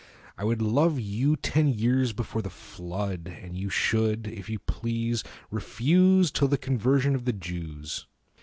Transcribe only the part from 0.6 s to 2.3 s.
Love you ten years